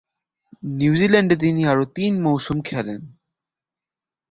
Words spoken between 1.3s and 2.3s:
তিনি আরও তিন